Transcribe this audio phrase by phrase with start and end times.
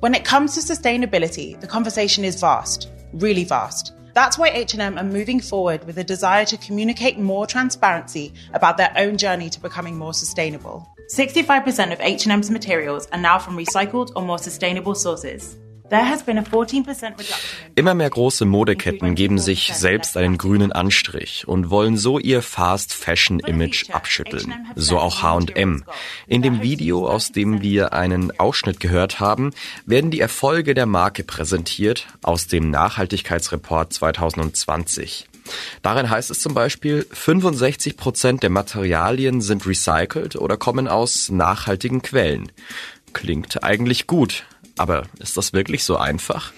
[0.00, 3.92] When it comes to sustainability, the conversation is vast, really vast.
[4.14, 8.94] That's why H&M are moving forward with a desire to communicate more transparency about their
[8.96, 10.88] own journey to becoming more sustainable.
[11.14, 15.58] 65% of H&M's materials are now from recycled or more sustainable sources.
[17.74, 22.94] Immer mehr große Modeketten geben sich selbst einen grünen Anstrich und wollen so ihr Fast
[22.94, 24.54] Fashion Image abschütteln.
[24.76, 25.84] So auch H&M.
[26.26, 29.52] In dem Video, aus dem wir einen Ausschnitt gehört haben,
[29.84, 35.26] werden die Erfolge der Marke präsentiert aus dem Nachhaltigkeitsreport 2020.
[35.82, 42.02] Darin heißt es zum Beispiel, 65 Prozent der Materialien sind recycelt oder kommen aus nachhaltigen
[42.02, 42.52] Quellen.
[43.12, 44.44] Klingt eigentlich gut,
[44.80, 46.52] aber ist das wirklich so einfach?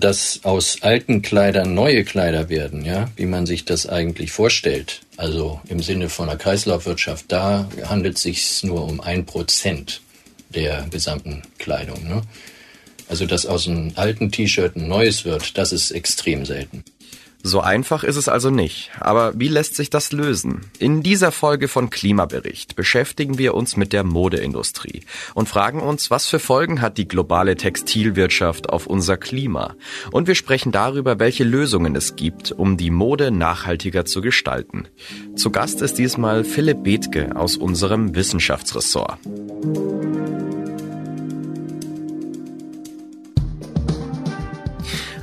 [0.00, 5.60] Dass aus alten Kleidern neue Kleider werden, ja, wie man sich das eigentlich vorstellt, also
[5.68, 10.00] im Sinne von einer Kreislaufwirtschaft, da handelt es sich nur um ein Prozent
[10.48, 12.02] der gesamten Kleidung.
[12.08, 12.22] Ne?
[13.08, 16.82] Also dass aus einem alten T-Shirt ein neues wird, das ist extrem selten.
[17.46, 18.90] So einfach ist es also nicht.
[19.00, 20.62] Aber wie lässt sich das lösen?
[20.78, 25.02] In dieser Folge von Klimabericht beschäftigen wir uns mit der Modeindustrie
[25.34, 29.74] und fragen uns, was für Folgen hat die globale Textilwirtschaft auf unser Klima?
[30.10, 34.88] Und wir sprechen darüber, welche Lösungen es gibt, um die Mode nachhaltiger zu gestalten.
[35.36, 39.18] Zu Gast ist diesmal Philipp Bethke aus unserem Wissenschaftsressort.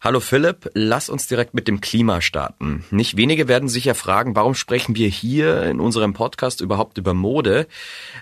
[0.00, 2.84] Hallo Philipp, lass uns direkt mit dem Klima starten.
[2.92, 7.14] Nicht wenige werden sich ja fragen, warum sprechen wir hier in unserem Podcast überhaupt über
[7.14, 7.66] Mode?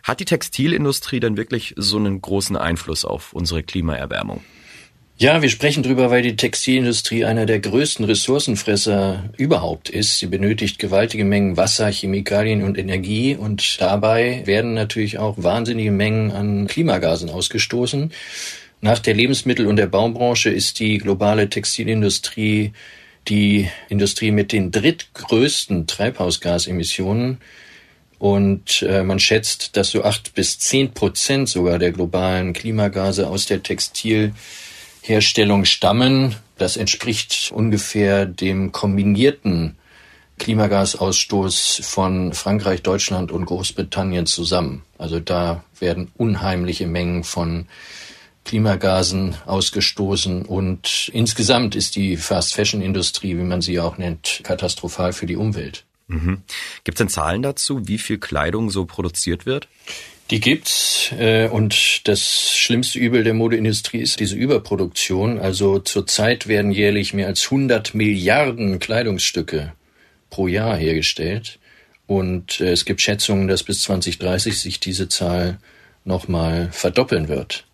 [0.02, 4.42] Hat die Textilindustrie denn wirklich so einen großen Einfluss auf unsere Klimaerwärmung?
[5.18, 10.18] Ja, wir sprechen drüber, weil die Textilindustrie einer der größten Ressourcenfresser überhaupt ist.
[10.18, 16.32] Sie benötigt gewaltige Mengen Wasser, Chemikalien und Energie und dabei werden natürlich auch wahnsinnige Mengen
[16.32, 18.12] an Klimagasen ausgestoßen.
[18.80, 22.72] Nach der Lebensmittel- und der Baubranche ist die globale Textilindustrie
[23.28, 27.38] die Industrie mit den drittgrößten Treibhausgasemissionen.
[28.18, 33.44] Und äh, man schätzt, dass so acht bis zehn Prozent sogar der globalen Klimagase aus
[33.46, 36.34] der Textilherstellung stammen.
[36.56, 39.76] Das entspricht ungefähr dem kombinierten
[40.38, 44.82] Klimagasausstoß von Frankreich, Deutschland und Großbritannien zusammen.
[44.96, 47.66] Also da werden unheimliche Mengen von
[48.46, 55.36] Klimagasen ausgestoßen und insgesamt ist die Fast-Fashion-Industrie, wie man sie auch nennt, katastrophal für die
[55.36, 55.84] Umwelt.
[56.08, 56.42] Mhm.
[56.84, 59.68] Gibt es denn Zahlen dazu, wie viel Kleidung so produziert wird?
[60.30, 65.38] Die gibt's äh, und das schlimmste Übel der Modeindustrie ist diese Überproduktion.
[65.38, 69.72] Also zurzeit werden jährlich mehr als 100 Milliarden Kleidungsstücke
[70.30, 71.58] pro Jahr hergestellt
[72.06, 75.58] und äh, es gibt Schätzungen, dass bis 2030 sich diese Zahl
[76.04, 77.65] nochmal verdoppeln wird.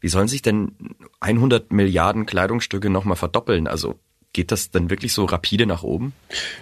[0.00, 0.72] Wie sollen sich denn
[1.20, 3.66] 100 Milliarden Kleidungsstücke nochmal verdoppeln?
[3.66, 3.98] Also
[4.32, 6.12] geht das denn wirklich so rapide nach oben?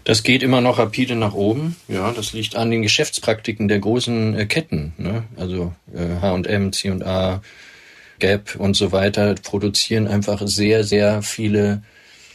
[0.05, 1.76] Das geht immer noch rapide nach oben.
[1.87, 4.93] Ja, das liegt an den Geschäftspraktiken der großen äh, Ketten.
[4.97, 5.25] Ne?
[5.37, 7.43] Also H&M, C&A,
[8.19, 11.82] Gap und so weiter produzieren einfach sehr, sehr viele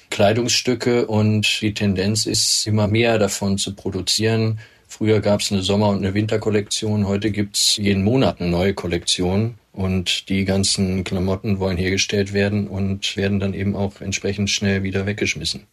[0.09, 4.59] Kleidungsstücke und die Tendenz ist immer mehr davon zu produzieren.
[4.95, 8.75] Früher gab es eine Sommer- und eine Winterkollektion, heute gibt es jeden Monat eine neue
[8.75, 9.56] Kollektion.
[9.72, 15.07] Und die ganzen Klamotten wollen hergestellt werden und werden dann eben auch entsprechend schnell wieder
[15.07, 15.63] weggeschmissen.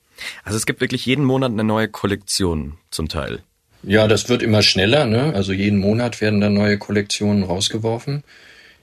[0.43, 3.41] Also es gibt wirklich jeden Monat eine neue Kollektion zum Teil.
[3.83, 5.05] Ja, das wird immer schneller.
[5.05, 5.35] Ne?
[5.35, 8.25] Also jeden Monat werden dann neue Kollektionen rausgeworfen.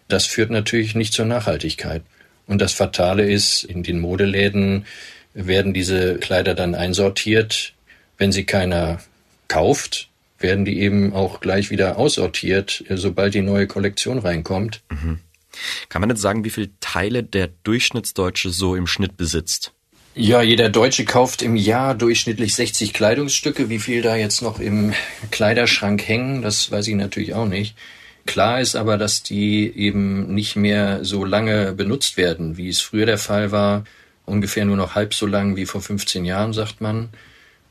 [0.08, 2.04] Das führt natürlich nicht zur Nachhaltigkeit.
[2.46, 4.86] Und das Fatale ist, in den Modeläden
[5.34, 7.74] werden diese Kleider dann einsortiert.
[8.20, 9.00] Wenn sie keiner
[9.48, 14.82] kauft, werden die eben auch gleich wieder aussortiert, sobald die neue Kollektion reinkommt.
[14.90, 15.20] Mhm.
[15.90, 19.74] Kann man jetzt sagen, wie viele Teile der Durchschnittsdeutsche so im Schnitt besitzt?
[20.14, 23.70] Ja, jeder Deutsche kauft im Jahr durchschnittlich 60 Kleidungsstücke.
[23.70, 24.94] Wie viel da jetzt noch im
[25.30, 27.76] Kleiderschrank hängen, das weiß ich natürlich auch nicht.
[28.26, 33.06] Klar ist aber, dass die eben nicht mehr so lange benutzt werden, wie es früher
[33.06, 33.84] der Fall war.
[34.26, 37.10] Ungefähr nur noch halb so lang wie vor 15 Jahren, sagt man.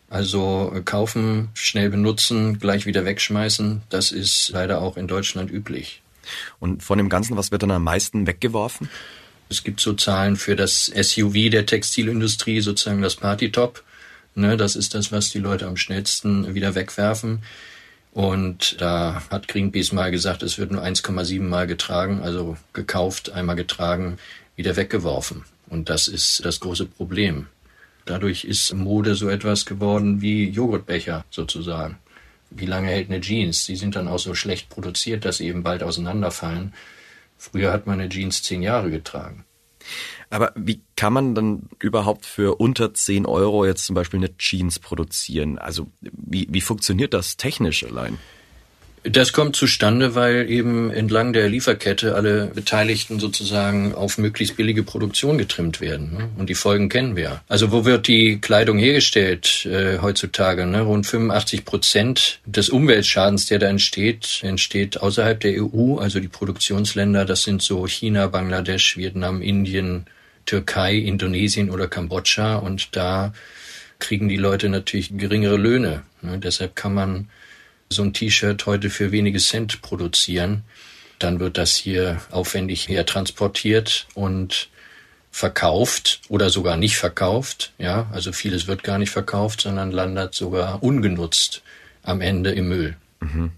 [0.08, 6.00] Also kaufen, schnell benutzen, gleich wieder wegschmeißen, das ist leider auch in Deutschland üblich.
[6.60, 8.88] Und von dem Ganzen, was wird dann am meisten weggeworfen?
[9.48, 13.82] Es gibt so Zahlen für das SUV der Textilindustrie, sozusagen das Partytop.
[14.34, 17.42] Ne, das ist das, was die Leute am schnellsten wieder wegwerfen.
[18.12, 23.56] Und da hat Greenpeace mal gesagt, es wird nur 1,7 Mal getragen, also gekauft, einmal
[23.56, 24.18] getragen,
[24.56, 25.44] wieder weggeworfen.
[25.68, 27.46] Und das ist das große Problem.
[28.06, 31.98] Dadurch ist Mode so etwas geworden wie Joghurtbecher sozusagen.
[32.50, 33.66] Wie lange hält eine Jeans?
[33.66, 36.72] Die sind dann auch so schlecht produziert, dass sie eben bald auseinanderfallen.
[37.36, 39.44] Früher hat man eine Jeans zehn Jahre getragen.
[40.30, 44.78] Aber wie kann man dann überhaupt für unter 10 Euro jetzt zum Beispiel eine Jeans
[44.78, 45.58] produzieren?
[45.58, 48.18] Also wie, wie funktioniert das technisch allein?
[49.08, 55.38] Das kommt zustande, weil eben entlang der Lieferkette alle Beteiligten sozusagen auf möglichst billige Produktion
[55.38, 56.12] getrimmt werden.
[56.16, 56.28] Ne?
[56.36, 57.40] Und die Folgen kennen wir.
[57.46, 60.66] Also wo wird die Kleidung hergestellt äh, heutzutage?
[60.66, 60.80] Ne?
[60.80, 65.98] Rund 85 Prozent des Umweltschadens, der da entsteht, entsteht außerhalb der EU.
[65.98, 70.06] Also die Produktionsländer, das sind so China, Bangladesch, Vietnam, Indien,
[70.46, 72.56] Türkei, Indonesien oder Kambodscha.
[72.56, 73.32] Und da
[74.00, 76.02] kriegen die Leute natürlich geringere Löhne.
[76.22, 76.38] Ne?
[76.38, 77.28] Deshalb kann man
[77.88, 80.64] so ein T-Shirt heute für wenige Cent produzieren,
[81.18, 84.68] dann wird das hier aufwendig her transportiert und
[85.30, 87.72] verkauft oder sogar nicht verkauft.
[87.78, 91.62] Ja, also vieles wird gar nicht verkauft, sondern landet sogar ungenutzt
[92.02, 92.96] am Ende im Müll.
[93.20, 93.52] Mhm.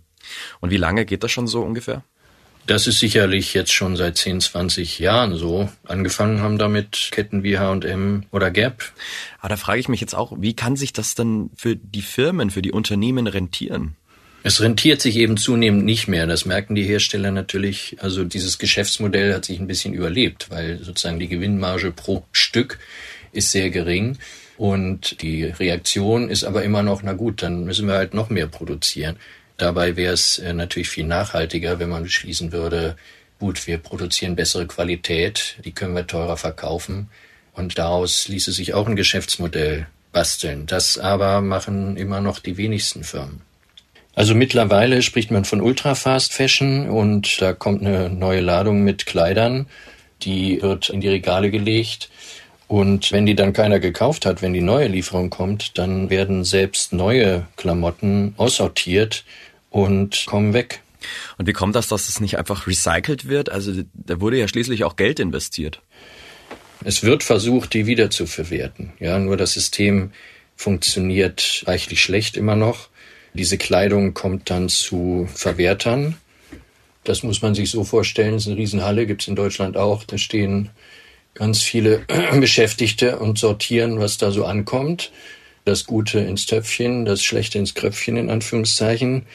[0.61, 2.03] Und wie lange geht das schon so ungefähr?
[2.67, 5.71] Das ist sicherlich jetzt schon seit 10, 20 Jahren so.
[5.85, 8.93] Angefangen haben damit Ketten wie H&M oder Gap.
[9.39, 12.51] Aber da frage ich mich jetzt auch, wie kann sich das denn für die Firmen,
[12.51, 13.97] für die Unternehmen rentieren?
[14.45, 16.27] Es rentiert sich eben zunehmend nicht mehr.
[16.27, 17.97] Das merken die Hersteller natürlich.
[18.01, 22.79] Also dieses Geschäftsmodell hat sich ein bisschen überlebt, weil sozusagen die Gewinnmarge pro Stück
[23.33, 24.17] ist sehr gering.
[24.57, 28.47] Und die Reaktion ist aber immer noch, na gut, dann müssen wir halt noch mehr
[28.47, 29.17] produzieren.
[29.57, 32.97] Dabei wäre es äh, natürlich viel nachhaltiger, wenn man beschließen würde,
[33.39, 37.09] gut, wir produzieren bessere Qualität, die können wir teurer verkaufen.
[37.53, 40.67] Und daraus ließe sich auch ein Geschäftsmodell basteln.
[40.67, 43.48] Das aber machen immer noch die wenigsten Firmen.
[44.19, 49.07] Also mittlerweile spricht man von Ultra Fast Fashion und da kommt eine neue Ladung mit
[49.07, 49.67] Kleidern,
[50.23, 52.11] die wird in die Regale gelegt.
[52.67, 56.93] Und wenn die dann keiner gekauft hat, wenn die neue Lieferung kommt, dann werden selbst
[56.93, 59.25] neue Klamotten aussortiert
[59.71, 60.81] und kommen weg.
[61.37, 63.51] Und wie kommt das, dass es nicht einfach recycelt wird?
[63.51, 65.81] Also da wurde ja schließlich auch Geld investiert.
[66.83, 68.95] Es wird versucht, die wieder zu verwerten.
[68.99, 70.11] Ja, nur das System
[70.57, 72.89] funktioniert reichlich schlecht immer noch.
[73.39, 76.17] Diese Kleidung kommt dann zu Verwertern.
[77.05, 78.33] Das muss man sich so vorstellen.
[78.33, 80.03] Das ist eine Riesenhalle, gibt es in Deutschland auch.
[80.03, 80.71] Da stehen
[81.35, 82.05] ganz viele
[82.41, 85.13] Beschäftigte und sortieren, was da so ankommt.
[85.65, 89.27] Das Gute ins Töpfchen, das Schlechte ins Kröpfchen in Anführungszeichen.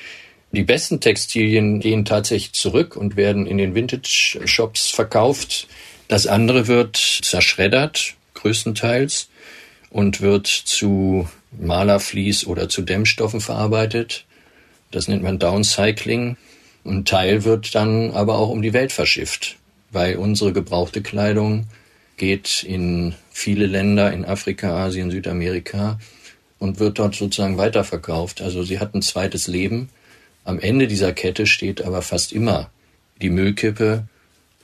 [0.51, 5.67] Die besten Textilien gehen tatsächlich zurück und werden in den Vintage-Shops verkauft.
[6.10, 9.29] Das andere wird zerschreddert, größtenteils,
[9.93, 14.25] und wird zu Malerflies oder zu Dämmstoffen verarbeitet.
[14.91, 16.35] Das nennt man Downcycling.
[16.83, 19.57] Ein Teil wird dann aber auch um die Welt verschifft,
[19.91, 21.67] weil unsere gebrauchte Kleidung
[22.17, 26.00] geht in viele Länder in Afrika, Asien, Südamerika
[26.57, 28.41] und wird dort sozusagen weiterverkauft.
[28.41, 29.89] Also sie hat ein zweites Leben.
[30.43, 32.71] Am Ende dieser Kette steht aber fast immer
[33.21, 34.07] die Müllkippe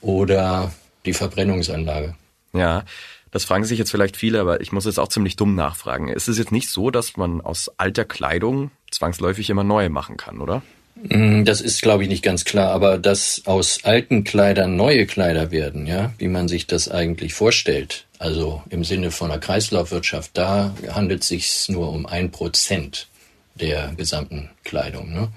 [0.00, 0.72] oder
[1.06, 2.16] die Verbrennungsanlage.
[2.52, 2.84] Ja,
[3.30, 6.08] das fragen sich jetzt vielleicht viele, aber ich muss jetzt auch ziemlich dumm nachfragen.
[6.08, 10.40] Es ist jetzt nicht so, dass man aus alter Kleidung zwangsläufig immer neue machen kann,
[10.40, 10.62] oder?
[10.96, 15.50] Mm, das ist, glaube ich, nicht ganz klar, aber dass aus alten Kleidern neue Kleider
[15.50, 20.74] werden, ja, wie man sich das eigentlich vorstellt, also im Sinne von einer Kreislaufwirtschaft, da
[20.90, 23.06] handelt es sich nur um ein Prozent
[23.54, 25.12] der gesamten Kleidung.
[25.12, 25.28] Ne?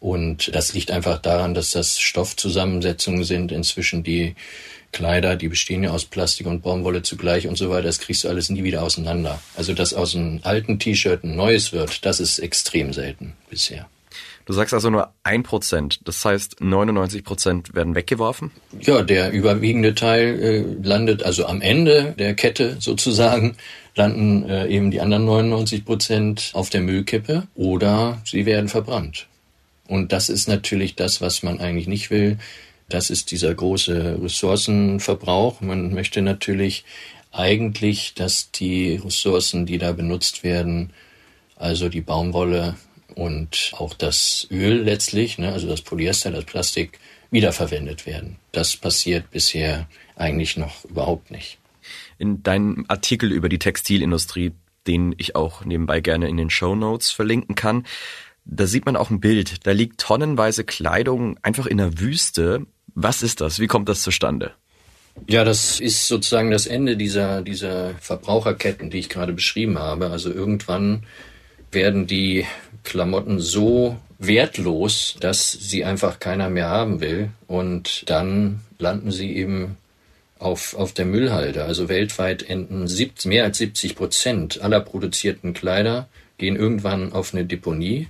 [0.00, 4.34] Und das liegt einfach daran, dass das Stoffzusammensetzungen sind inzwischen, die
[4.94, 8.28] Kleider, die bestehen ja aus Plastik und Baumwolle zugleich und so weiter, das kriegst du
[8.28, 9.40] alles nie wieder auseinander.
[9.56, 13.88] Also, dass aus einem alten T-Shirt ein neues wird, das ist extrem selten bisher.
[14.46, 16.00] Du sagst also nur ein Prozent.
[16.04, 18.50] Das heißt, 99 Prozent werden weggeworfen?
[18.80, 23.56] Ja, der überwiegende Teil äh, landet also am Ende der Kette sozusagen,
[23.96, 29.26] landen äh, eben die anderen 99 Prozent auf der Müllkippe oder sie werden verbrannt.
[29.88, 32.38] Und das ist natürlich das, was man eigentlich nicht will.
[32.88, 35.60] Das ist dieser große Ressourcenverbrauch.
[35.60, 36.84] Man möchte natürlich
[37.32, 40.92] eigentlich, dass die Ressourcen, die da benutzt werden,
[41.56, 42.76] also die Baumwolle,
[43.14, 46.98] und auch das Öl letztlich, ne, also das Polyester, das Plastik,
[47.30, 48.36] wiederverwendet werden.
[48.52, 51.58] Das passiert bisher eigentlich noch überhaupt nicht.
[52.18, 54.52] In deinem Artikel über die Textilindustrie,
[54.86, 57.84] den ich auch nebenbei gerne in den Show Notes verlinken kann,
[58.44, 59.66] da sieht man auch ein Bild.
[59.66, 62.66] Da liegt tonnenweise Kleidung einfach in der Wüste.
[62.94, 63.58] Was ist das?
[63.58, 64.52] Wie kommt das zustande?
[65.28, 70.10] Ja, das ist sozusagen das Ende dieser, dieser Verbraucherketten, die ich gerade beschrieben habe.
[70.10, 71.04] Also irgendwann
[71.70, 72.46] werden die
[72.82, 77.30] Klamotten so wertlos, dass sie einfach keiner mehr haben will.
[77.46, 79.76] Und dann landen sie eben
[80.38, 81.64] auf, auf der Müllhalde.
[81.64, 86.08] Also weltweit enden sieb, mehr als 70 Prozent aller produzierten Kleider
[86.38, 88.08] gehen irgendwann auf eine Deponie.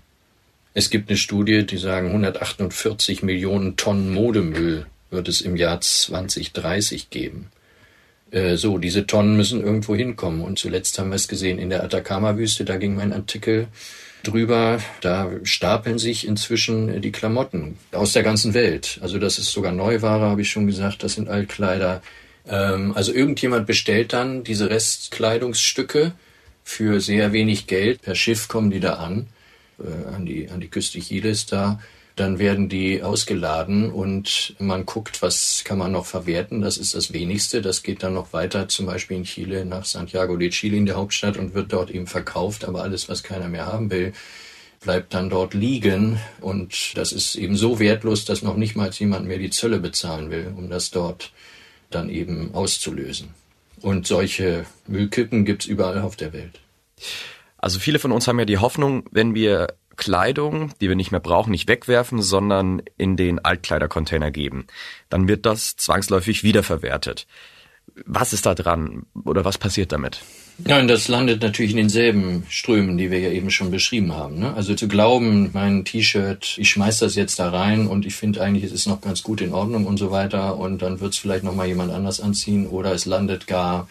[0.76, 7.10] Es gibt eine Studie, die sagen, 148 Millionen Tonnen Modemüll wird es im Jahr 2030
[7.10, 7.50] geben.
[8.32, 10.42] Äh, so, diese Tonnen müssen irgendwo hinkommen.
[10.42, 13.68] Und zuletzt haben wir es gesehen in der Atacama-Wüste, da ging mein Artikel
[14.24, 14.80] drüber.
[15.00, 18.98] Da stapeln sich inzwischen die Klamotten aus der ganzen Welt.
[19.00, 22.02] Also das ist sogar Neuware, habe ich schon gesagt, das sind Altkleider.
[22.48, 26.12] Ähm, also irgendjemand bestellt dann diese Restkleidungsstücke
[26.64, 28.02] für sehr wenig Geld.
[28.02, 29.28] Per Schiff kommen die da an,
[29.78, 31.80] äh, an, die, an die Küste Chiles da.
[32.16, 36.60] Dann werden die ausgeladen und man guckt, was kann man noch verwerten.
[36.60, 37.60] Das ist das Wenigste.
[37.60, 40.94] Das geht dann noch weiter, zum Beispiel in Chile nach Santiago de Chile in der
[40.94, 42.64] Hauptstadt und wird dort eben verkauft.
[42.64, 44.12] Aber alles, was keiner mehr haben will,
[44.80, 46.20] bleibt dann dort liegen.
[46.40, 50.30] Und das ist eben so wertlos, dass noch nicht mal jemand mehr die Zölle bezahlen
[50.30, 51.32] will, um das dort
[51.90, 53.30] dann eben auszulösen.
[53.80, 56.60] Und solche Müllkippen gibt's überall auf der Welt.
[57.64, 61.20] Also viele von uns haben ja die Hoffnung, wenn wir Kleidung, die wir nicht mehr
[61.20, 64.66] brauchen, nicht wegwerfen, sondern in den Altkleidercontainer geben.
[65.08, 67.26] Dann wird das zwangsläufig wiederverwertet.
[68.04, 70.20] Was ist da dran oder was passiert damit?
[70.58, 74.40] Und das landet natürlich in denselben Strömen, die wir ja eben schon beschrieben haben.
[74.40, 74.52] Ne?
[74.52, 78.64] Also zu glauben, mein T-Shirt, ich schmeiß das jetzt da rein und ich finde eigentlich,
[78.64, 81.44] es ist noch ganz gut in Ordnung und so weiter und dann wird es vielleicht
[81.44, 83.88] noch mal jemand anders anziehen oder es landet gar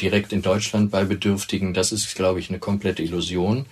[0.00, 1.74] direkt in Deutschland bei Bedürftigen.
[1.74, 3.66] Das ist, glaube ich, eine komplette Illusion.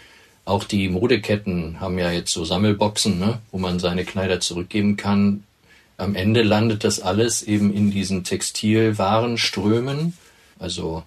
[0.45, 5.45] Auch die Modeketten haben ja jetzt so Sammelboxen, ne, wo man seine Kleider zurückgeben kann.
[5.99, 10.15] Am Ende landet das alles eben in diesen Textilwarenströmen.
[10.59, 11.03] Also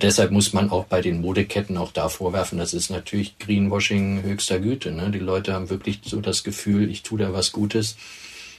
[0.00, 4.58] deshalb muss man auch bei den Modeketten auch da vorwerfen, das ist natürlich Greenwashing höchster
[4.58, 4.92] Güte.
[4.92, 5.10] Ne?
[5.10, 7.96] Die Leute haben wirklich so das Gefühl, ich tue da was Gutes.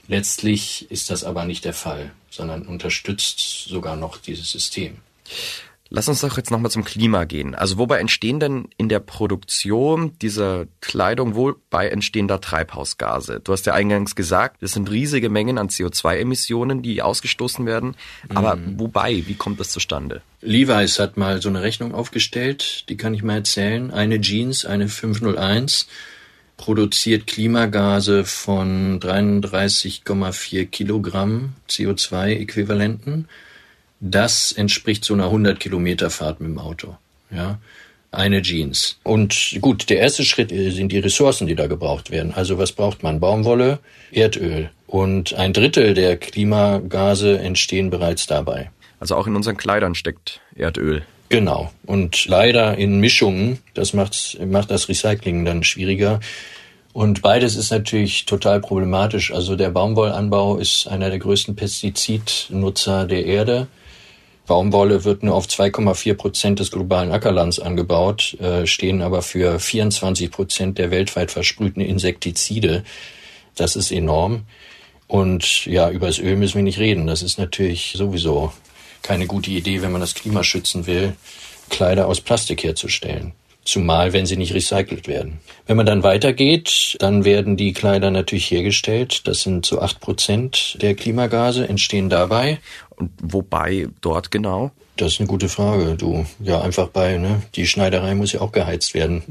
[0.07, 4.97] Letztlich ist das aber nicht der Fall, sondern unterstützt sogar noch dieses System.
[5.95, 7.53] Lass uns doch jetzt nochmal zum Klima gehen.
[7.53, 13.41] Also wobei entstehen denn in der Produktion dieser Kleidung, wobei entstehen da Treibhausgase?
[13.43, 17.95] Du hast ja eingangs gesagt, es sind riesige Mengen an CO2-Emissionen, die ausgestoßen werden.
[18.33, 18.79] Aber mhm.
[18.79, 20.23] wobei, wie kommt das zustande?
[20.41, 23.91] Levi's hat mal so eine Rechnung aufgestellt, die kann ich mal erzählen.
[23.91, 25.88] Eine Jeans, eine 501,
[26.57, 33.25] produziert Klimagase von 33,4 Kilogramm CO2-Äquivalenten.
[34.05, 36.98] Das entspricht so einer 100 Kilometer Fahrt mit dem Auto.
[37.31, 37.60] Ja,
[38.12, 39.00] eine Jeans.
[39.03, 42.33] Und gut, der erste Schritt äh, sind die Ressourcen, die da gebraucht werden.
[42.33, 43.22] Also was braucht man?
[43.22, 43.79] Baumwolle,
[44.12, 44.72] Erdöl.
[44.88, 48.72] Und ein Drittel der Klimagase entstehen bereits dabei.
[49.00, 51.03] Also auch in unseren Kleidern steckt Erdöl.
[51.29, 51.72] Genau.
[51.86, 53.60] Und leider in Mischungen.
[53.74, 56.19] Das macht, macht das Recycling dann schwieriger.
[56.91, 59.33] Und beides ist natürlich total problematisch.
[59.33, 63.67] Also der Baumwollanbau ist einer der größten Pestizidnutzer der Erde.
[64.45, 70.31] Baumwolle wird nur auf 2,4 Prozent des globalen Ackerlands angebaut, äh, stehen aber für 24
[70.31, 72.83] Prozent der weltweit versprühten Insektizide.
[73.55, 74.43] Das ist enorm.
[75.07, 77.07] Und ja, über das Öl müssen wir nicht reden.
[77.07, 78.51] Das ist natürlich sowieso
[79.01, 81.15] keine gute Idee, wenn man das Klima schützen will,
[81.69, 83.33] Kleider aus Plastik herzustellen.
[83.65, 85.39] Zumal, wenn sie nicht recycelt werden.
[85.65, 89.25] Wenn man dann weitergeht, dann werden die Kleider natürlich hergestellt.
[89.25, 92.60] Das sind so acht Prozent der Klimagase entstehen dabei.
[92.89, 94.72] Und wobei dort genau?
[94.98, 95.96] Das ist eine gute Frage.
[95.96, 97.41] Du, ja, einfach bei, ne?
[97.55, 99.24] Die Schneiderei muss ja auch geheizt werden.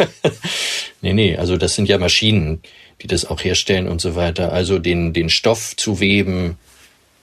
[1.00, 2.62] nee, Nee, also das sind ja Maschinen,
[3.02, 4.52] die das auch herstellen und so weiter.
[4.52, 6.56] Also den, den Stoff zu weben,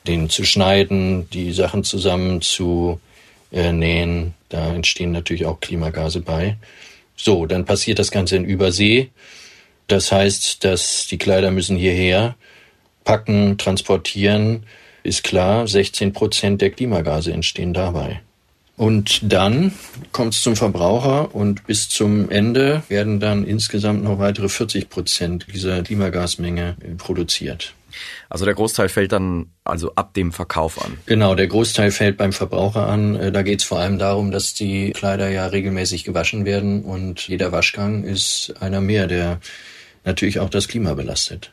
[0.07, 2.99] den zu schneiden, die Sachen zusammen zu
[3.51, 6.57] äh, nähen, da entstehen natürlich auch Klimagase bei.
[7.15, 9.09] So, dann passiert das Ganze in Übersee.
[9.87, 12.35] Das heißt, dass die Kleider müssen hierher
[13.03, 14.63] packen, transportieren.
[15.03, 18.21] Ist klar, 16 Prozent der Klimagase entstehen dabei.
[18.75, 19.73] Und dann
[20.11, 25.47] kommt es zum Verbraucher und bis zum Ende werden dann insgesamt noch weitere 40 Prozent
[25.51, 27.73] dieser Klimagasmenge produziert.
[28.29, 30.97] Also der Großteil fällt dann also ab dem Verkauf an.
[31.05, 33.15] Genau, der Großteil fällt beim Verbraucher an.
[33.15, 37.27] Äh, da geht es vor allem darum, dass die Kleider ja regelmäßig gewaschen werden und
[37.27, 39.39] jeder Waschgang ist einer mehr, der
[40.03, 41.51] natürlich auch das Klima belastet.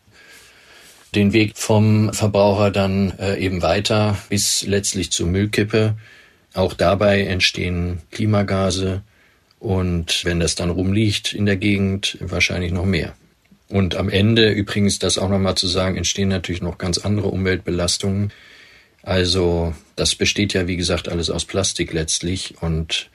[1.15, 5.95] Den Weg vom Verbraucher dann äh, eben weiter bis letztlich zur Müllkippe.
[6.55, 9.03] Auch dabei entstehen Klimagase
[9.59, 13.15] und wenn das dann rumliegt in der Gegend, wahrscheinlich noch mehr.
[13.75, 18.33] Und am Ende, übrigens, das auch nochmal zu sagen, entstehen natürlich noch ganz andere Umweltbelastungen.
[19.03, 23.11] Also das besteht ja, wie gesagt, alles aus Plastik letztlich und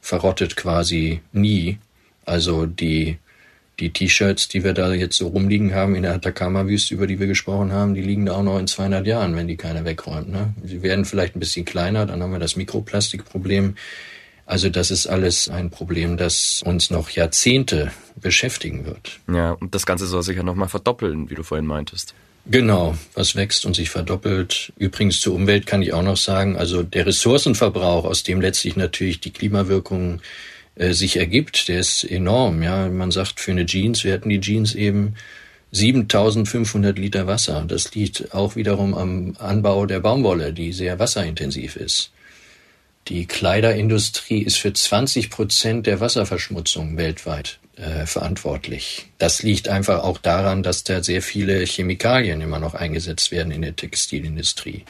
[0.00, 1.78] verrottet quasi nie.
[2.24, 3.18] Also die,
[3.78, 7.28] die T-Shirts, die wir da jetzt so rumliegen haben in der Atacama-Wüste, über die wir
[7.28, 10.28] gesprochen haben, die liegen da auch noch in 200 Jahren, wenn die keiner wegräumt.
[10.28, 10.54] Ne?
[10.64, 13.76] Sie werden vielleicht ein bisschen kleiner, dann haben wir das Mikroplastikproblem.
[14.50, 19.20] Also das ist alles ein Problem, das uns noch Jahrzehnte beschäftigen wird.
[19.32, 22.14] Ja, und das Ganze soll sich ja nochmal verdoppeln, wie du vorhin meintest.
[22.46, 24.72] Genau, was wächst und sich verdoppelt.
[24.76, 29.20] Übrigens zur Umwelt kann ich auch noch sagen, also der Ressourcenverbrauch, aus dem letztlich natürlich
[29.20, 30.20] die Klimawirkung
[30.74, 32.60] äh, sich ergibt, der ist enorm.
[32.64, 35.14] Ja, man sagt für eine Jeans, wir hatten die Jeans eben
[35.70, 37.64] 7500 Liter Wasser.
[37.68, 42.10] Das liegt auch wiederum am Anbau der Baumwolle, die sehr wasserintensiv ist.
[43.08, 49.06] Die Kleiderindustrie ist für 20 Prozent der Wasserverschmutzung weltweit äh, verantwortlich.
[49.18, 53.62] Das liegt einfach auch daran, dass da sehr viele Chemikalien immer noch eingesetzt werden in
[53.62, 54.84] der Textilindustrie.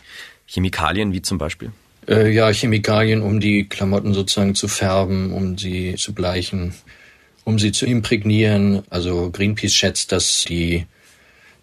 [0.46, 1.72] Chemikalien wie zum Beispiel?
[2.08, 6.74] Äh, ja, Chemikalien, um die Klamotten sozusagen zu färben, um sie zu bleichen,
[7.44, 8.82] um sie zu imprägnieren.
[8.90, 10.86] Also Greenpeace schätzt, dass die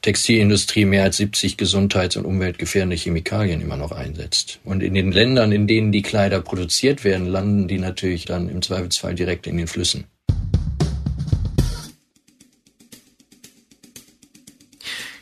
[0.02, 4.60] Textilindustrie mehr als 70 gesundheits- und umweltgefährdende Chemikalien immer noch einsetzt.
[4.64, 8.62] Und in den Ländern, in denen die Kleider produziert werden, landen die natürlich dann im
[8.62, 10.06] Zweifelsfall direkt in den Flüssen.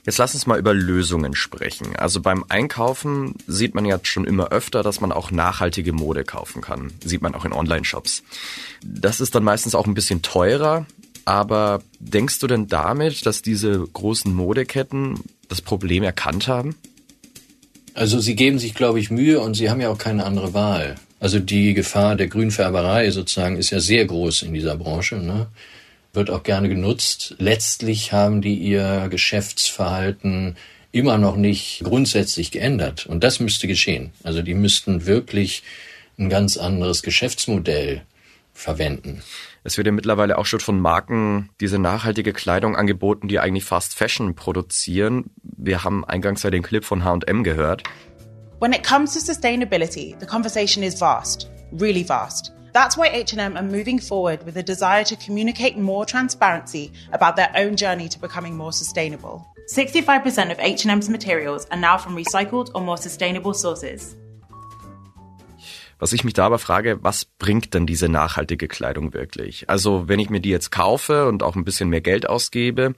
[0.06, 1.96] Jetzt lass uns mal über Lösungen sprechen.
[1.96, 6.62] Also beim Einkaufen sieht man ja schon immer öfter, dass man auch nachhaltige Mode kaufen
[6.62, 6.94] kann.
[7.04, 8.22] Sieht man auch in Online-Shops.
[8.84, 10.86] Das ist dann meistens auch ein bisschen teurer,
[11.26, 16.76] aber denkst du denn damit, dass diese großen Modeketten das Problem erkannt haben?
[17.96, 20.96] Also sie geben sich, glaube ich, Mühe und sie haben ja auch keine andere Wahl.
[21.20, 25.16] Also die Gefahr der Grünfärberei sozusagen ist ja sehr groß in dieser Branche.
[25.16, 25.48] Ne?
[26.14, 27.36] Wird auch gerne genutzt.
[27.40, 30.56] Letztlich haben die ihr Geschäftsverhalten
[30.92, 33.06] immer noch nicht grundsätzlich geändert.
[33.06, 34.12] Und das müsste geschehen.
[34.24, 35.64] Also die müssten wirklich
[36.18, 38.04] ein ganz anderes Geschäftsmodell
[38.54, 39.22] verwenden.
[39.68, 43.96] Es wird ja mittlerweile auch schon von Marken diese nachhaltige Kleidung angeboten, die eigentlich Fast
[43.96, 45.32] Fashion produzieren.
[45.42, 47.82] Wir haben eingangs ja den Clip von H&M gehört.
[48.60, 52.54] When it comes to sustainability, the conversation is vast, really vast.
[52.74, 57.50] That's why H&M are moving forward with a desire to communicate more transparency about their
[57.56, 59.44] own journey to becoming more sustainable.
[59.74, 64.16] 65% of H&M's materials are now from recycled or more sustainable sources.
[66.00, 69.70] Was ich mich da aber frage, was bringt denn diese nachhaltige Kleidung wirklich?
[69.70, 72.96] Also wenn ich mir die jetzt kaufe und auch ein bisschen mehr Geld ausgebe,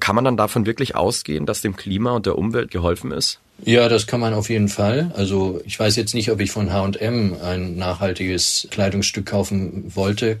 [0.00, 3.40] kann man dann davon wirklich ausgehen, dass dem Klima und der Umwelt geholfen ist?
[3.64, 5.12] Ja, das kann man auf jeden Fall.
[5.14, 10.38] Also ich weiß jetzt nicht, ob ich von H&M ein nachhaltiges Kleidungsstück kaufen wollte.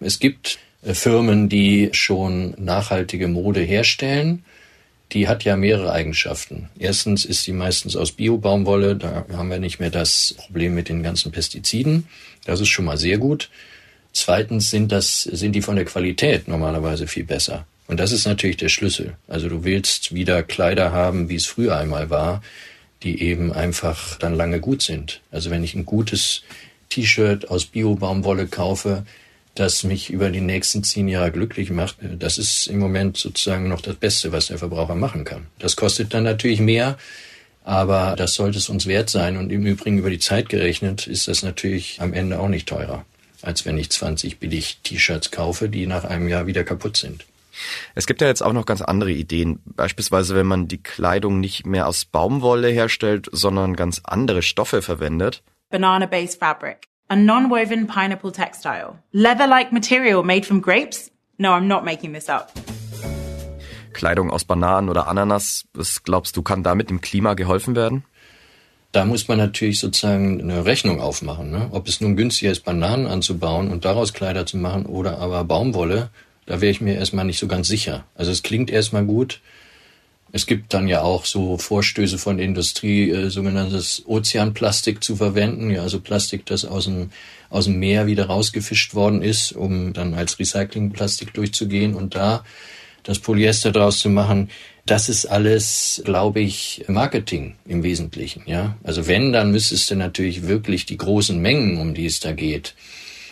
[0.00, 4.44] Es gibt äh, Firmen, die schon nachhaltige Mode herstellen
[5.14, 6.68] die hat ja mehrere Eigenschaften.
[6.78, 11.02] Erstens ist sie meistens aus Biobaumwolle, da haben wir nicht mehr das Problem mit den
[11.02, 12.08] ganzen Pestiziden.
[12.44, 13.48] Das ist schon mal sehr gut.
[14.12, 17.66] Zweitens sind das, sind die von der Qualität normalerweise viel besser.
[17.86, 19.16] Und das ist natürlich der Schlüssel.
[19.28, 22.42] Also du willst wieder Kleider haben, wie es früher einmal war,
[23.02, 25.20] die eben einfach dann lange gut sind.
[25.30, 26.42] Also wenn ich ein gutes
[26.88, 29.04] T-Shirt aus Biobaumwolle kaufe,
[29.54, 33.80] das mich über die nächsten zehn Jahre glücklich macht, das ist im Moment sozusagen noch
[33.80, 35.46] das Beste, was der Verbraucher machen kann.
[35.58, 36.98] Das kostet dann natürlich mehr,
[37.62, 39.36] aber das sollte es uns wert sein.
[39.36, 43.04] Und im Übrigen über die Zeit gerechnet ist das natürlich am Ende auch nicht teurer,
[43.42, 47.24] als wenn ich 20 billig T-Shirts kaufe, die nach einem Jahr wieder kaputt sind.
[47.94, 49.60] Es gibt ja jetzt auch noch ganz andere Ideen.
[49.64, 55.44] Beispielsweise, wenn man die Kleidung nicht mehr aus Baumwolle herstellt, sondern ganz andere Stoffe verwendet.
[55.70, 62.12] Banana-based fabric a non-woven pineapple textile, leather-like material made from grapes, No, I'm not making
[62.12, 62.52] this up.
[63.92, 68.04] Kleidung aus Bananen oder Ananas, was glaubst du, kann damit dem Klima geholfen werden?
[68.92, 71.50] Da muss man natürlich sozusagen eine Rechnung aufmachen.
[71.50, 71.68] Ne?
[71.72, 76.10] Ob es nun günstiger ist, Bananen anzubauen und daraus Kleider zu machen oder aber Baumwolle,
[76.46, 78.04] da wäre ich mir erstmal nicht so ganz sicher.
[78.14, 79.40] Also es klingt erstmal gut.
[80.34, 85.82] Es gibt dann ja auch so Vorstöße von Industrie, äh, sogenanntes Ozeanplastik zu verwenden, ja,
[85.82, 87.10] also Plastik, das aus dem,
[87.50, 92.42] aus dem Meer wieder rausgefischt worden ist, um dann als Recyclingplastik durchzugehen und da
[93.04, 94.50] das Polyester draus zu machen.
[94.86, 98.76] Das ist alles, glaube ich, Marketing im Wesentlichen, ja.
[98.82, 102.74] Also wenn, dann müsstest du natürlich wirklich die großen Mengen, um die es da geht,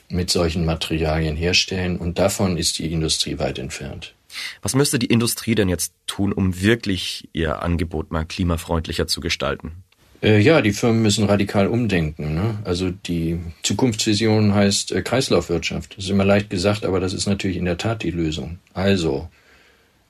[0.08, 4.14] mit solchen Materialien herstellen und davon ist die Industrie weit entfernt.
[4.62, 9.84] Was müsste die Industrie denn jetzt tun, um wirklich ihr Angebot mal klimafreundlicher zu gestalten?
[10.22, 12.34] Äh, ja, die Firmen müssen radikal umdenken.
[12.34, 12.58] Ne?
[12.64, 15.96] Also die Zukunftsvision heißt äh, Kreislaufwirtschaft.
[15.96, 18.58] Das ist immer leicht gesagt, aber das ist natürlich in der Tat die Lösung.
[18.72, 19.28] Also,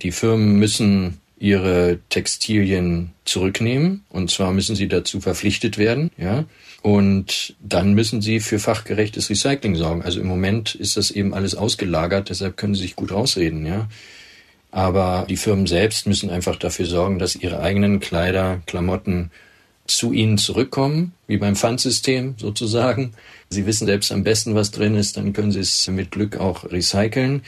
[0.02, 6.44] die Firmen müssen ihre Textilien zurücknehmen und zwar müssen sie dazu verpflichtet werden, ja.
[6.83, 10.02] Und dann müssen sie für fachgerechtes Recycling sorgen.
[10.02, 13.88] Also im Moment ist das eben alles ausgelagert, deshalb können sie sich gut rausreden, ja.
[14.70, 19.33] Aber die Firmen selbst müssen einfach dafür sorgen, dass ihre eigenen Kleider, Klamotten
[19.87, 23.14] zu ihnen zurückkommen, wie beim Pfandsystem sozusagen.
[23.48, 26.70] Sie wissen selbst am besten, was drin ist, dann können sie es mit Glück auch
[26.70, 27.42] recyceln.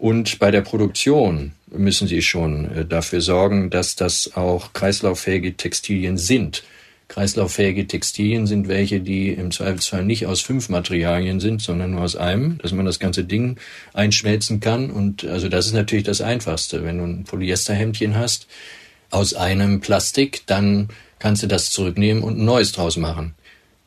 [0.00, 6.16] Und bei der Produktion müssen sie schon äh, dafür sorgen, dass das auch kreislauffähige Textilien
[6.16, 6.62] sind.
[7.08, 12.16] Kreislauffähige Textilien sind welche, die im Zweifelsfall nicht aus fünf Materialien sind, sondern nur aus
[12.16, 13.58] einem, dass man das ganze Ding
[13.92, 14.90] einschmelzen kann.
[14.90, 16.82] Und also das ist natürlich das Einfachste.
[16.82, 18.46] Wenn du ein Polyesterhemdchen hast
[19.10, 23.34] aus einem Plastik, dann kannst du das zurücknehmen und ein neues draus machen.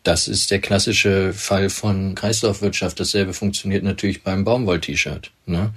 [0.04, 3.00] Das ist der klassische Fall von Kreislaufwirtschaft.
[3.00, 5.32] Dasselbe funktioniert natürlich beim Baumwoll-T-Shirt.
[5.48, 5.74] Ne?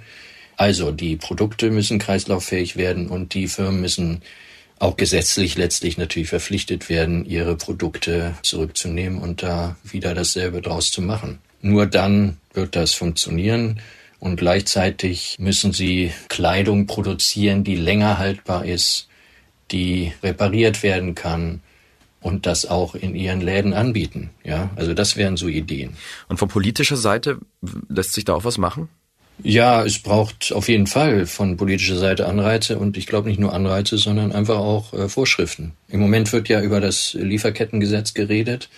[0.57, 4.21] Also die Produkte müssen kreislauffähig werden und die Firmen müssen
[4.79, 11.01] auch gesetzlich letztlich natürlich verpflichtet werden, ihre Produkte zurückzunehmen und da wieder dasselbe draus zu
[11.01, 11.39] machen.
[11.61, 13.79] Nur dann wird das funktionieren
[14.19, 19.07] und gleichzeitig müssen sie Kleidung produzieren, die länger haltbar ist,
[19.71, 21.61] die repariert werden kann
[22.21, 24.31] und das auch in ihren Läden anbieten.
[24.43, 25.97] Ja, also das wären so Ideen.
[26.27, 27.39] Und von politischer Seite
[27.89, 28.89] lässt sich da auch was machen?
[29.43, 33.53] Ja, es braucht auf jeden Fall von politischer Seite Anreize und ich glaube nicht nur
[33.53, 35.73] Anreize, sondern einfach auch äh, Vorschriften.
[35.89, 38.69] Im Moment wird ja über das Lieferkettengesetz geredet.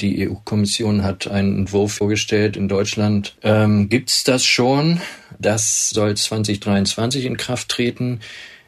[0.00, 2.56] Die EU-Kommission hat einen Entwurf vorgestellt.
[2.56, 5.00] In Deutschland ähm, gibt's das schon.
[5.38, 8.20] Das soll 2023 in Kraft treten.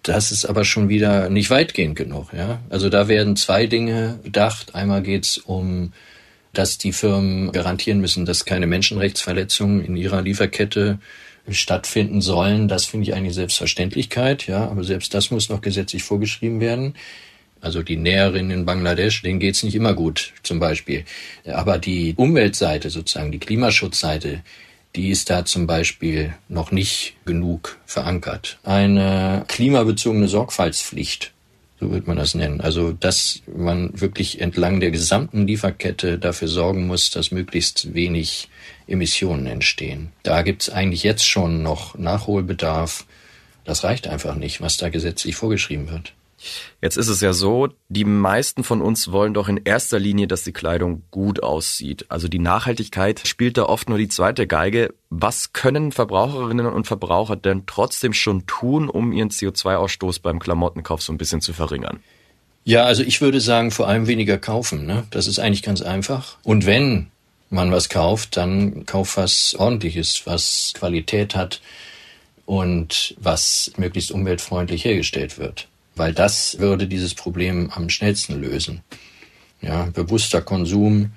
[0.02, 2.33] Das ist aber schon wieder nicht weitgehend genug.
[2.33, 2.61] Ja?
[2.70, 4.74] Also da werden zwei Dinge bedacht.
[4.74, 5.92] Einmal geht's um
[6.61, 10.99] dass die Firmen garantieren müssen, dass keine Menschenrechtsverletzungen in ihrer Lieferkette
[11.49, 12.68] stattfinden sollen.
[12.68, 16.96] Das finde ich eigentlich Selbstverständlichkeit, ja, aber selbst das muss noch gesetzlich vorgeschrieben werden.
[17.62, 21.07] Also die Näherinnen in Bangladesch, denen geht's nicht immer gut, zum Beispiel.
[21.46, 24.42] Aber die Umweltseite sozusagen, die Klimaschutzseite,
[24.96, 28.59] die ist da zum Beispiel noch nicht genug verankert.
[28.64, 31.33] Eine klimabezogene Sorgfaltspflicht
[31.81, 32.61] so wird man das nennen.
[32.61, 38.49] Also, dass man wirklich entlang der gesamten Lieferkette dafür sorgen muss, dass möglichst wenig
[38.87, 40.12] Emissionen entstehen.
[40.23, 43.07] Da gibt es eigentlich jetzt schon noch Nachholbedarf.
[43.64, 46.12] Das reicht einfach nicht, was da gesetzlich vorgeschrieben wird.
[46.81, 50.44] Jetzt ist es ja so, die meisten von uns wollen doch in erster Linie, dass
[50.44, 52.07] die Kleidung gut aussieht.
[52.09, 54.94] Also die Nachhaltigkeit spielt da oft nur die zweite Geige.
[55.11, 61.12] Was können Verbraucherinnen und Verbraucher denn trotzdem schon tun, um ihren CO2-Ausstoß beim Klamottenkauf so
[61.12, 62.00] ein bisschen zu verringern?
[62.64, 64.87] Ja, also ich würde sagen, vor allem weniger kaufen.
[64.87, 65.05] Ne?
[65.11, 66.38] Das ist eigentlich ganz einfach.
[66.42, 67.11] Und wenn
[67.50, 71.61] man was kauft, dann kauf was ordentliches, was Qualität hat
[72.46, 75.69] und was möglichst umweltfreundlich hergestellt wird
[76.00, 78.80] weil das würde dieses Problem am schnellsten lösen.
[79.60, 81.12] Ja, bewusster Konsum,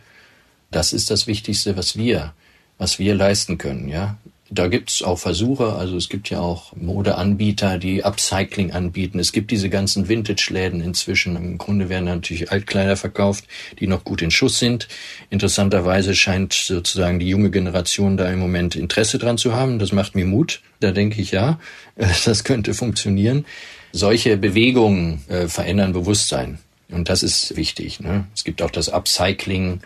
[0.71, 2.33] das ist das Wichtigste, was wir,
[2.77, 3.87] was wir leisten können.
[3.87, 4.17] Ja,
[4.49, 9.19] da gibt's auch Versuche, also es gibt ja auch Modeanbieter, die Upcycling anbieten.
[9.19, 11.37] Es gibt diese ganzen Vintage-Läden inzwischen.
[11.37, 13.45] Im Grunde werden natürlich Altkleider verkauft,
[13.79, 14.89] die noch gut in Schuss sind.
[15.29, 19.79] Interessanterweise scheint sozusagen die junge Generation da im Moment Interesse dran zu haben.
[19.79, 20.59] Das macht mir Mut.
[20.81, 21.57] Da denke ich, ja,
[22.25, 23.45] das könnte funktionieren
[23.93, 26.57] solche Bewegungen äh, verändern Bewusstsein.
[26.89, 28.01] Und das ist wichtig.
[28.01, 28.25] Ne?
[28.35, 29.79] Es gibt auch das Upcycling.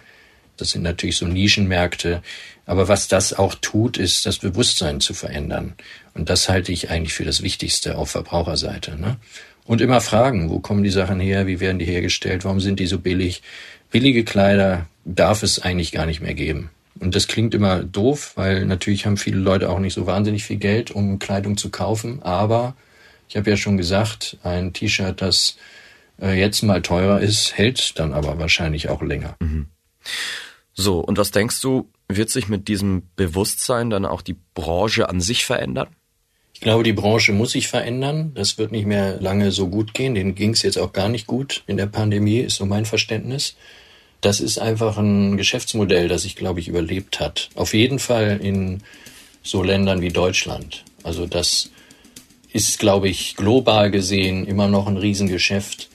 [0.56, 2.24] Das sind natürlich so Nischenmärkte.
[2.66, 5.76] Aber was das auch tut, ist das Bewusstsein zu verändern.
[6.16, 9.00] Und das halte ich eigentlich für das Wichtigste auf Verbraucherseite.
[9.00, 9.18] Ne?
[9.66, 12.88] Und immer fragen, wo kommen die Sachen her, wie werden die hergestellt, warum sind die
[12.88, 13.44] so billig?
[13.92, 16.72] Billige Kleider darf es eigentlich gar nicht mehr geben.
[17.00, 20.58] Und das klingt immer doof, weil natürlich haben viele Leute auch nicht so wahnsinnig viel
[20.58, 22.24] Geld, um Kleidung zu kaufen.
[22.24, 22.76] Aber
[23.28, 25.58] ich habe ja schon gesagt, ein T-Shirt, das
[26.22, 29.36] äh, jetzt mal teurer ist, hält dann aber wahrscheinlich auch länger.
[29.40, 29.68] Mhm.
[30.74, 35.22] So, und was denkst du, wird sich mit diesem Bewusstsein dann auch die Branche an
[35.22, 35.88] sich verändern?
[36.54, 38.32] Ich glaube, die Branche muss sich verändern.
[38.34, 40.16] Das wird nicht mehr lange so gut gehen.
[40.16, 43.56] Den ging es jetzt auch gar nicht gut in der Pandemie, ist so mein Verständnis.
[44.22, 47.50] Das ist einfach ein Geschäftsmodell, das sich, glaube ich, überlebt hat.
[47.54, 48.82] Auf jeden Fall in
[49.44, 50.84] so Ländern wie Deutschland.
[51.04, 51.70] Also das
[52.54, 55.90] ist, glaube ich, global gesehen immer noch ein Riesengeschäft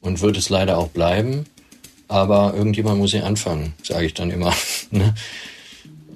[0.00, 1.46] und wird es leider auch bleiben.
[2.08, 4.54] Aber irgendjemand muss ja anfangen, sage ich dann immer.
[4.90, 5.14] Ne?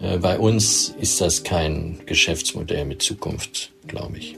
[0.00, 4.36] Äh, bei uns ist das kein Geschäftsmodell mit Zukunft, glaube ich.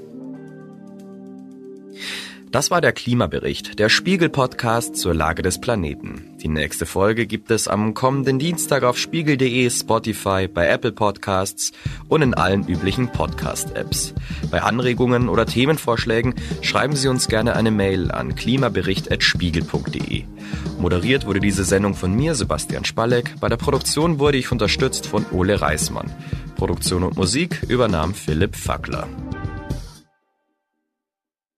[2.51, 6.37] Das war der Klimabericht, der Spiegel-Podcast zur Lage des Planeten.
[6.43, 11.71] Die nächste Folge gibt es am kommenden Dienstag auf spiegel.de, Spotify, bei Apple Podcasts
[12.09, 14.15] und in allen üblichen Podcast-Apps.
[14.51, 20.25] Bei Anregungen oder Themenvorschlägen schreiben Sie uns gerne eine Mail an klimabericht.spiegel.de.
[20.81, 23.37] Moderiert wurde diese Sendung von mir, Sebastian Spalleck.
[23.39, 26.11] Bei der Produktion wurde ich unterstützt von Ole Reismann.
[26.57, 29.07] Produktion und Musik übernahm Philipp Fackler.